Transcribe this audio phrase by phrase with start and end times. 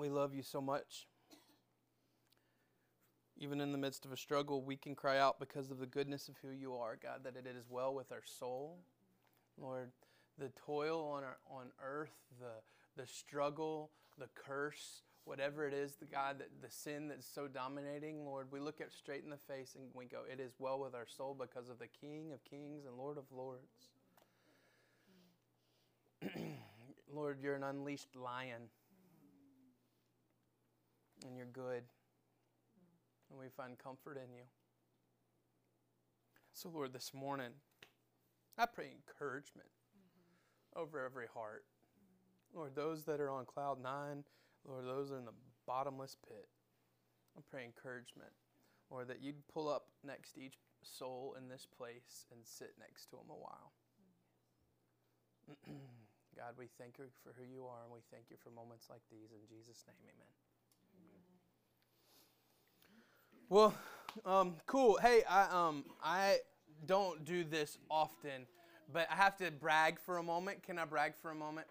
[0.00, 1.06] we love you so much.
[3.36, 6.28] Even in the midst of a struggle, we can cry out because of the goodness
[6.28, 8.78] of who you are, God, that it is well with our soul.
[9.58, 9.90] Lord,
[10.38, 16.06] the toil on, our, on earth, the, the struggle, the curse, whatever it is, the
[16.06, 19.74] God, that the sin that's so dominating, Lord, we look at straight in the face
[19.74, 22.84] and we go, It is well with our soul because of the King of kings
[22.86, 23.88] and Lord of lords.
[27.12, 28.68] Lord, you're an unleashed lion.
[31.26, 31.82] And you're good.
[33.30, 34.42] And we find comfort in you.
[36.52, 37.52] So, Lord, this morning,
[38.58, 40.80] I pray encouragement mm-hmm.
[40.80, 41.64] over every heart.
[41.96, 42.58] Mm-hmm.
[42.58, 44.24] Lord, those that are on cloud nine,
[44.66, 45.32] Lord, those in the
[45.66, 46.48] bottomless pit.
[47.36, 48.32] I pray encouragement.
[48.90, 53.06] Lord, that you'd pull up next to each soul in this place and sit next
[53.10, 53.72] to them a while.
[56.36, 59.02] God, we thank you for who you are, and we thank you for moments like
[59.10, 59.30] these.
[59.30, 60.49] In Jesus' name, amen.
[63.50, 63.74] Well,
[64.24, 64.96] um, cool.
[65.02, 66.36] Hey, I um, I
[66.86, 68.46] don't do this often,
[68.92, 70.62] but I have to brag for a moment.
[70.62, 71.66] Can I brag for a moment?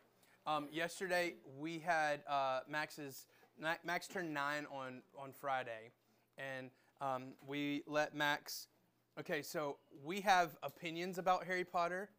[0.46, 3.28] Um, yesterday we had uh, Max's
[3.86, 5.94] Max turned nine on on Friday,
[6.38, 8.68] and um, we let Max.
[9.18, 12.10] Okay, so we have opinions about Harry Potter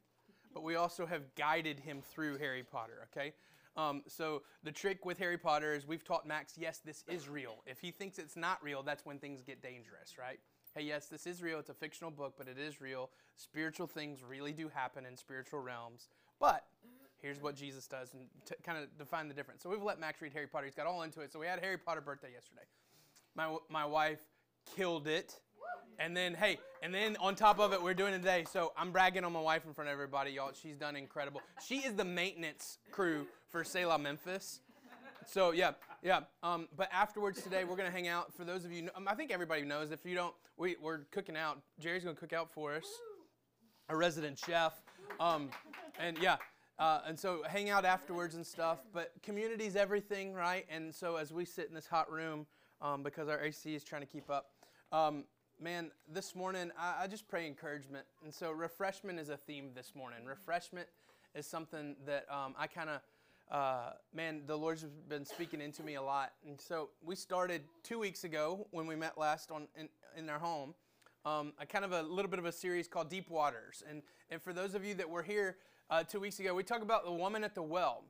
[0.52, 3.33] but we also have guided him through Harry Potter, okay?
[3.76, 7.62] Um, so the trick with Harry Potter is we've taught Max, yes, this is real.
[7.66, 10.40] If he thinks it's not real, that's when things get dangerous, right?
[10.74, 11.58] Hey, yes, this is real.
[11.58, 13.10] It's a fictional book, but it is real.
[13.36, 16.08] Spiritual things really do happen in spiritual realms.
[16.38, 16.64] But
[17.20, 18.28] here's what Jesus does and
[18.64, 19.62] kind of define the difference.
[19.62, 20.66] So we've let Max read Harry Potter.
[20.66, 21.32] He's got all into it.
[21.32, 22.62] So we had Harry Potter birthday yesterday.
[23.34, 24.20] My, my wife
[24.77, 25.40] killed it.
[26.00, 28.46] And then, hey, and then on top of it, we're doing it today.
[28.50, 30.50] So I'm bragging on my wife in front of everybody, y'all.
[30.60, 31.42] She's done incredible.
[31.64, 34.60] She is the maintenance crew for Selah Memphis.
[35.26, 36.20] So yeah, yeah.
[36.42, 38.32] Um, but afterwards today, we're gonna hang out.
[38.32, 39.90] For those of you, um, I think everybody knows.
[39.90, 41.60] If you don't, we, we're cooking out.
[41.78, 42.86] Jerry's gonna cook out for us,
[43.90, 44.72] a resident chef.
[45.20, 45.50] Um,
[45.98, 46.36] and yeah,
[46.78, 48.78] uh, and so hang out afterwards and stuff.
[48.94, 50.64] But community's everything, right?
[50.70, 52.46] And so as we sit in this hot room,
[52.80, 54.46] um, because our AC is trying to keep up,
[54.92, 55.24] um,
[55.60, 58.06] man, this morning I, I, just pray encouragement.
[58.24, 60.24] And so refreshment is a theme this morning.
[60.24, 60.88] Refreshment
[61.34, 63.00] is something that um, I kind of,
[63.50, 66.32] uh, man, the Lord's been speaking into me a lot.
[66.46, 70.38] And so we started two weeks ago when we met last on in, in our
[70.38, 70.74] home.
[71.26, 73.82] Um, a kind of a little bit of a series called Deep Waters.
[73.88, 74.00] And,
[74.30, 75.58] and for those of you that were here
[75.90, 78.04] uh, two weeks ago, we talked about the woman at the well.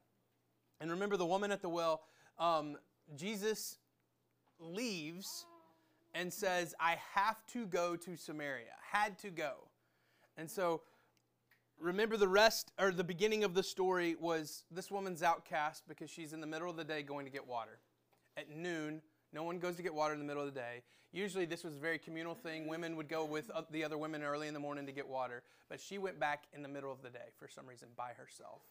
[0.81, 2.03] And remember the woman at the well,
[2.39, 2.77] um,
[3.17, 3.79] Jesus
[4.61, 5.47] leaves
[6.15, 8.75] and says, I have to go to Samaria.
[8.93, 9.55] Had to go.
[10.37, 10.83] And so
[11.79, 16.33] remember the rest or the beginning of the story was this woman's outcast because she's
[16.33, 17.79] in the middle of the day going to get water.
[18.37, 20.83] At noon, no one goes to get water in the middle of the day.
[21.13, 22.69] Usually, this was a very communal thing.
[22.69, 25.43] Women would go with uh, the other women early in the morning to get water,
[25.69, 28.63] but she went back in the middle of the day for some reason by herself.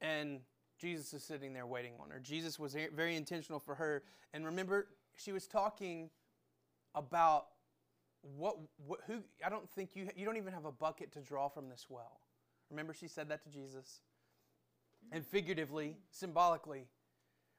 [0.00, 0.40] And
[0.78, 2.18] Jesus is sitting there waiting on her.
[2.18, 4.02] Jesus was very intentional for her.
[4.32, 6.10] And remember, she was talking
[6.94, 7.46] about
[8.22, 8.56] what,
[8.86, 11.68] what who I don't think you you don't even have a bucket to draw from
[11.68, 12.20] this well.
[12.70, 14.00] Remember she said that to Jesus.
[15.12, 16.86] And figuratively, symbolically,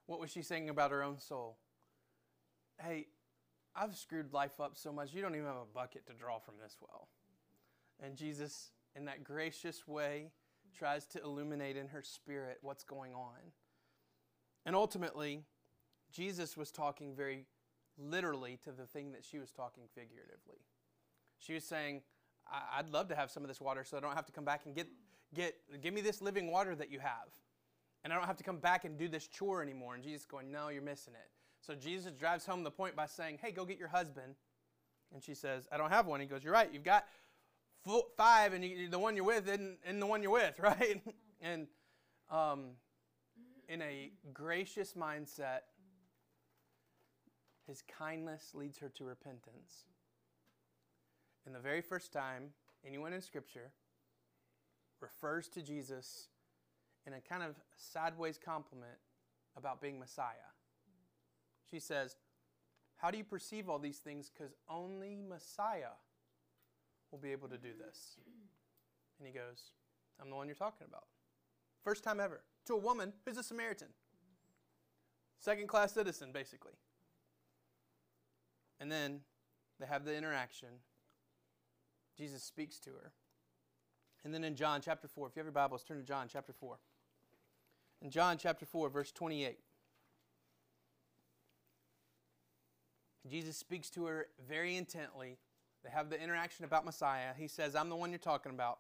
[0.08, 1.58] what was she saying about her own soul?
[2.82, 3.08] Hey,
[3.76, 6.56] I've screwed life up so much, you don't even have a bucket to draw from
[6.62, 7.08] this well.
[8.02, 10.32] And Jesus, in that gracious way,
[10.78, 13.52] tries to illuminate in her spirit what's going on.
[14.66, 15.44] And ultimately,
[16.12, 17.46] Jesus was talking very
[17.98, 20.60] literally to the thing that she was talking figuratively.
[21.40, 22.02] She was saying,
[22.48, 24.62] I'd love to have some of this water so I don't have to come back
[24.66, 24.88] and get,
[25.34, 27.30] get, give me this living water that you have.
[28.04, 29.96] And I don't have to come back and do this chore anymore.
[29.96, 31.30] And Jesus going, No, you're missing it.
[31.60, 34.36] So Jesus drives home the point by saying, Hey, go get your husband.
[35.12, 36.20] And she says, I don't have one.
[36.20, 36.70] He goes, You're right.
[36.72, 37.06] You've got
[38.18, 41.02] five, and you, the one you're with isn't, isn't the one you're with, right?
[41.42, 41.68] and
[42.30, 42.72] um,
[43.70, 45.62] in a gracious mindset,
[47.68, 49.86] his kindness leads her to repentance.
[51.46, 52.50] And the very first time
[52.86, 53.72] anyone in Scripture
[55.02, 56.28] refers to Jesus
[57.06, 58.98] in a kind of sideways compliment
[59.56, 60.52] about being Messiah.
[61.70, 62.18] She says,
[62.98, 64.32] How do you perceive all these things?
[64.34, 65.96] Because only Messiah
[67.12, 68.18] will be able to do this.
[69.20, 69.72] And he goes,
[70.22, 71.06] I'm the one you're talking about.
[71.84, 72.42] First time ever.
[72.68, 73.90] To a woman who's a Samaritan.
[75.40, 76.74] Second class citizen, basically.
[78.80, 79.22] And then
[79.80, 80.70] they have the interaction.
[82.18, 83.12] Jesus speaks to her.
[84.24, 86.54] And then in John chapter 4, if you have your Bibles, turn to John chapter
[86.54, 86.78] 4.
[88.02, 89.60] In John chapter 4, verse 28.
[93.30, 95.38] Jesus speaks to her very intently.
[95.84, 97.34] They have the interaction about Messiah.
[97.38, 98.80] He says, I'm the one you're talking about.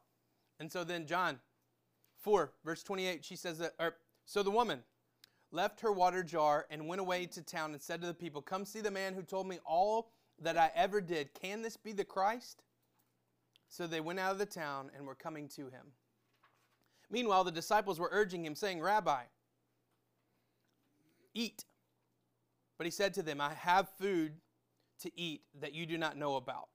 [0.60, 1.40] And so then, John
[2.22, 3.96] 4, verse 28, she says that, or,
[4.26, 4.84] so the woman
[5.56, 8.66] left her water jar and went away to town and said to the people, Come
[8.66, 10.12] see the man who told me all
[10.42, 11.34] that I ever did.
[11.34, 12.62] Can this be the Christ?
[13.70, 15.94] So they went out of the town and were coming to him.
[17.10, 19.24] Meanwhile, the disciples were urging him, saying, Rabbi,
[21.34, 21.66] eat.
[22.78, 24.34] But he said to them, I have food
[25.02, 26.68] to eat that you do not know about.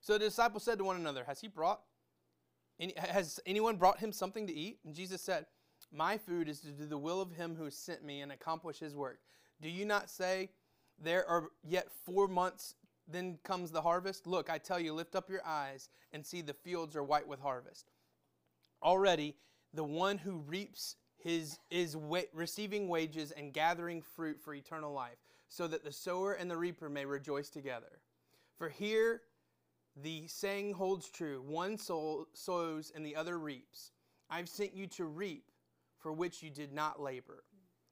[0.00, 1.82] So the disciples said to one another, Has he brought
[2.80, 4.78] any, has anyone brought him something to eat?
[4.84, 5.46] And Jesus said,
[5.92, 8.94] My food is to do the will of him who sent me and accomplish his
[8.94, 9.20] work.
[9.60, 10.50] Do you not say,
[10.98, 12.74] There are yet four months,
[13.06, 14.26] then comes the harvest?
[14.26, 17.40] Look, I tell you, lift up your eyes and see the fields are white with
[17.40, 17.90] harvest.
[18.82, 19.34] Already,
[19.74, 25.18] the one who reaps his is wa- receiving wages and gathering fruit for eternal life,
[25.48, 28.00] so that the sower and the reaper may rejoice together.
[28.56, 29.22] For here
[29.94, 33.92] the saying holds true one soul sows and the other reaps.
[34.30, 35.51] I've sent you to reap
[36.02, 37.44] for which you did not labor.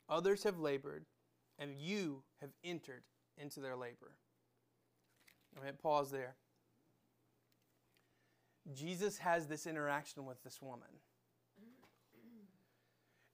[0.08, 1.06] Others have labored,
[1.58, 3.04] and you have entered
[3.38, 4.16] into their labor.
[5.54, 6.34] I'm going to pause there.
[8.74, 10.88] Jesus has this interaction with this woman.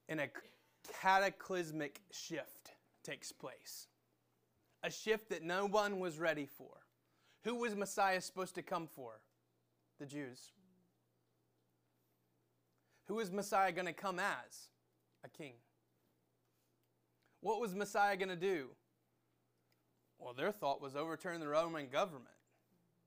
[0.09, 0.29] And a
[1.01, 2.71] cataclysmic shift
[3.03, 3.87] takes place.
[4.83, 6.69] A shift that no one was ready for.
[7.43, 9.21] Who was Messiah supposed to come for?
[9.99, 10.51] The Jews.
[13.07, 14.69] Who was Messiah going to come as?
[15.23, 15.53] A king.
[17.41, 18.69] What was Messiah going to do?
[20.19, 22.27] Well, their thought was overturn the Roman government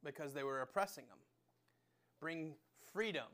[0.05, 1.19] because they were oppressing them,
[2.21, 2.55] bring
[2.93, 3.27] freedom,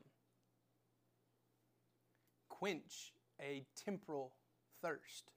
[2.49, 4.33] quench a temporal
[4.81, 5.31] thirst.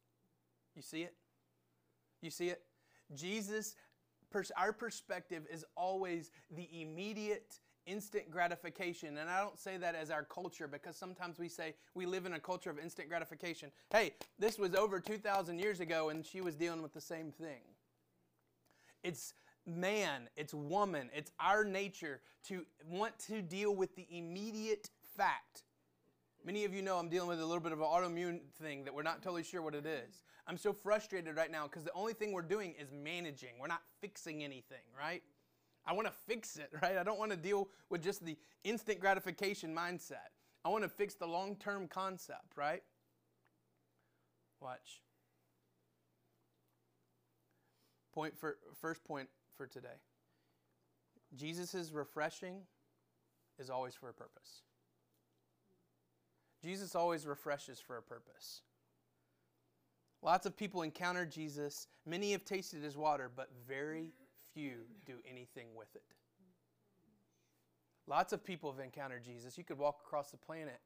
[0.75, 1.15] You see it?
[2.23, 2.63] You see it?
[3.15, 3.77] Jesus,
[4.57, 9.19] our perspective is always the immediate, instant gratification.
[9.19, 12.35] And I don't say that as our culture because sometimes we say we live in
[12.35, 13.71] a culture of instant gratification.
[13.91, 17.63] Hey, this was over 2,000 years ago and she was dealing with the same thing.
[19.03, 19.35] It's
[19.67, 25.65] man, it's woman, it's our nature to want to deal with the immediate fact
[26.45, 28.95] Many of you know I'm dealing with a little bit of an autoimmune thing that
[28.95, 30.23] we're not totally sure what it is.
[30.47, 33.51] I'm so frustrated right now because the only thing we're doing is managing.
[33.61, 35.23] We're not fixing anything, right?
[35.87, 36.97] I want to fix it, right?
[36.97, 40.31] I don't want to deal with just the instant gratification mindset.
[40.65, 42.83] I want to fix the long term concept, right?
[44.61, 45.01] Watch.
[48.13, 49.89] Point for first point for today.
[51.35, 52.63] Jesus' refreshing
[53.59, 54.63] is always for a purpose.
[56.63, 58.63] Jesus always refreshes for a purpose.
[60.23, 61.87] Lots of people encounter Jesus.
[62.05, 64.13] Many have tasted his water, but very
[64.55, 64.73] few
[65.07, 66.03] do anything with it.
[68.07, 69.57] Lots of people have encountered Jesus.
[69.57, 70.81] You could walk across the planet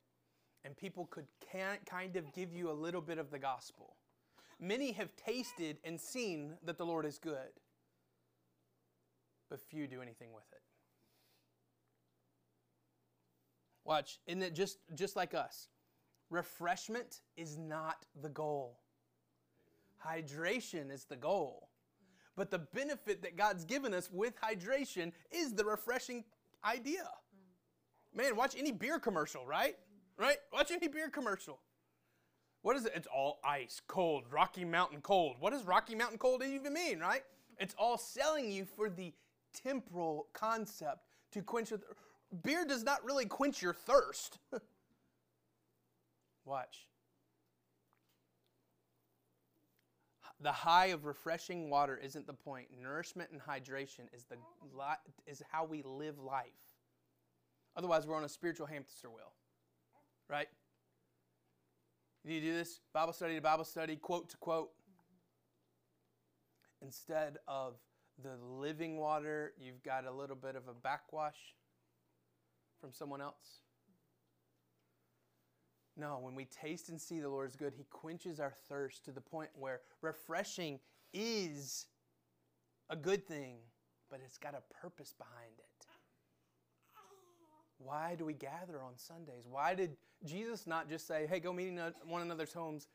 [0.65, 3.97] and people could kind of give you a little bit of the gospel.
[4.61, 7.61] Many have tasted and seen that the Lord is good,
[9.51, 10.61] but few do anything with it.
[13.85, 15.69] Watch, isn't it just, just like us?
[16.31, 18.81] Refreshment is not the goal.
[20.05, 21.69] Hydration is the goal.
[22.37, 26.25] But the benefit that God's given us with hydration is the refreshing
[26.65, 27.09] idea.
[28.15, 29.77] Man, watch any beer commercial, right?
[30.19, 30.39] Right?
[30.53, 31.61] Watch any beer commercial.
[32.63, 32.93] What is it?
[32.95, 35.37] It's all ice, cold, Rocky Mountain cold.
[35.39, 37.23] What does Rocky Mountain cold even mean, right?
[37.59, 39.13] It's all selling you for the
[39.53, 41.81] temporal concept to quench your
[42.43, 44.39] beer does not really quench your thirst.
[46.45, 46.87] Watch.
[50.45, 52.69] The high of refreshing water isn't the point.
[52.79, 54.37] Nourishment and hydration is the
[55.27, 56.45] is how we live life.
[57.75, 59.33] Otherwise, we're on a spiritual hamster wheel.
[60.29, 60.49] Right?
[62.25, 64.69] You do this Bible study to Bible study, quote to quote.
[66.83, 67.77] Instead of
[68.23, 71.39] the living water, you've got a little bit of a backwash
[72.83, 73.61] from someone else?
[75.97, 79.13] No, when we taste and see the Lord is good, He quenches our thirst to
[79.13, 80.81] the point where refreshing
[81.13, 81.87] is
[82.91, 83.57] a good thing,
[84.11, 85.87] but it's got a purpose behind it.
[87.79, 89.47] Why do we gather on Sundays?
[89.49, 92.89] Why did Jesus not just say, hey, go meet one another's homes,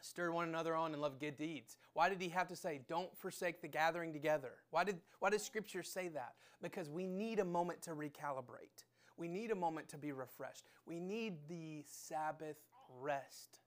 [0.00, 1.76] stir one another on, and love good deeds?
[1.94, 4.52] Why did he have to say, don't forsake the gathering together?
[4.70, 6.34] Why did, why did Scripture say that?
[6.60, 8.84] Because we need a moment to recalibrate.
[9.16, 10.64] We need a moment to be refreshed.
[10.86, 12.56] We need the Sabbath
[13.00, 13.60] rest.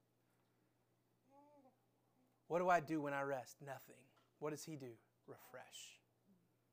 [2.47, 3.57] What do I do when I rest?
[3.65, 3.95] Nothing.
[4.39, 4.91] What does he do?
[5.27, 5.99] refresh,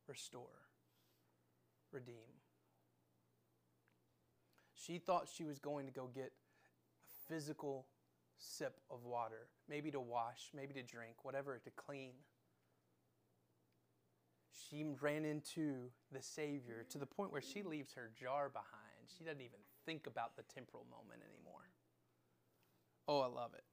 [0.07, 0.69] restore,
[1.91, 2.41] redeem.
[4.75, 7.87] She thought she was going to go get a physical
[8.39, 12.13] sip of water, maybe to wash, maybe to drink, whatever, to clean.
[14.71, 19.09] She ran into the Savior to the point where she leaves her jar behind.
[19.19, 21.71] She doesn't even think about the temporal moment anymore.
[23.09, 23.65] Oh, I love it.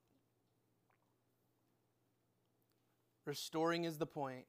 [3.25, 4.45] Restoring is the point.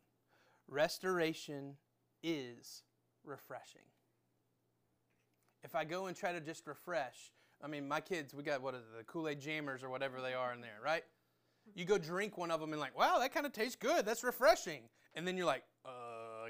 [0.69, 1.77] Restoration
[2.23, 2.83] is
[3.25, 3.83] refreshing.
[5.63, 7.33] If I go and try to just refresh,
[7.63, 10.33] I mean, my kids, we got what it, the Kool Aid Jammers or whatever they
[10.33, 11.05] are in there, right?
[11.75, 14.07] You go drink one of them and like, wow, that kind of tastes good.
[14.07, 14.85] That's refreshing.
[15.15, 16.00] And then you're like, uh,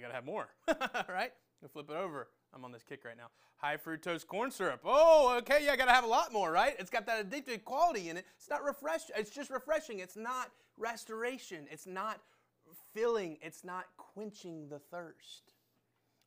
[0.01, 0.49] I gotta have more,
[1.09, 1.33] right?
[1.61, 2.29] You flip it over.
[2.55, 3.27] I'm on this kick right now.
[3.57, 4.81] High fructose corn syrup.
[4.83, 6.75] Oh, okay, yeah, I gotta have a lot more, right?
[6.79, 8.25] It's got that addictive quality in it.
[8.39, 9.03] It's not refresh.
[9.15, 9.99] It's just refreshing.
[9.99, 11.67] It's not restoration.
[11.71, 12.21] It's not
[12.95, 13.37] filling.
[13.43, 15.53] It's not quenching the thirst.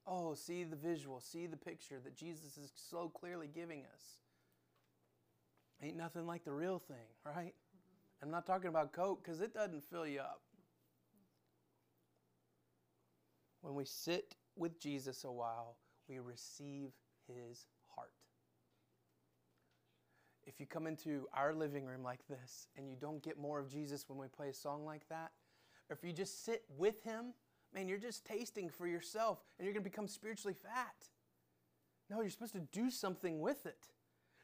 [0.06, 4.20] Oh, see the visual, see the picture that Jesus is so clearly giving us.
[5.82, 7.56] Ain't nothing like the real thing, right?
[8.22, 10.42] I'm not talking about Coke because it doesn't fill you up.
[13.63, 15.77] When we sit with Jesus a while,
[16.10, 16.91] we receive
[17.27, 17.65] his
[17.96, 18.12] heart.
[20.46, 23.72] If you come into our living room like this and you don't get more of
[23.72, 25.32] Jesus when we play a song like that,
[25.89, 27.34] or if you just sit with him,
[27.74, 31.08] man, you're just tasting for yourself and you're going to become spiritually fat.
[32.10, 33.88] No, you're supposed to do something with it.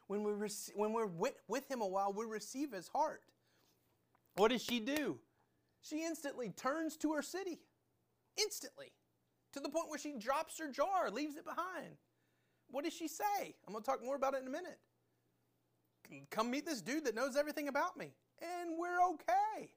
[0.08, 3.22] When, we rec- when we're with, with him a while, we receive his heart.
[4.38, 5.20] What does she do?
[5.82, 7.60] She instantly turns to her city.
[8.38, 8.94] Instantly
[9.54, 11.96] to the point where she drops her jar, leaves it behind.
[12.70, 13.56] What does she say?
[13.66, 14.80] I'm going to talk more about it in a minute.
[16.32, 19.70] Come meet this dude that knows everything about me, and we're okay.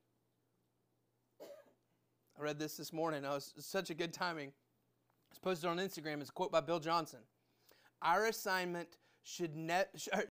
[2.39, 3.25] I read this this morning.
[3.27, 4.53] Oh, it was such a good timing.
[5.31, 6.21] It's posted on Instagram.
[6.21, 7.21] It's a quote by Bill Johnson.
[8.01, 9.85] Our assignment should ne-